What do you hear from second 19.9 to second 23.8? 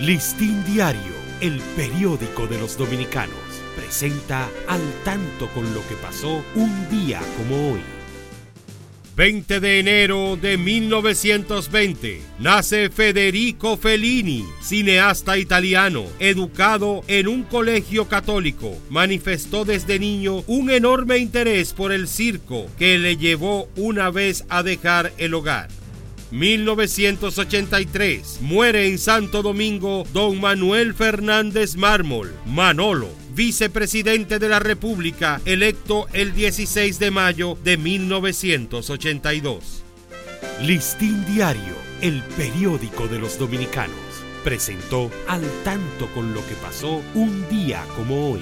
niño un enorme interés por el circo que le llevó